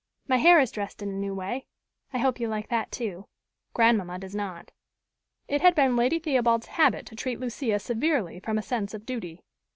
[0.27, 1.67] My hair is dressed in a new way.
[2.11, 3.27] I hope you like that too.
[3.75, 4.71] Grandmamma does not."
[5.47, 9.43] It had been Lady Theobald's habit to treat Lucia severely from a sense of duty.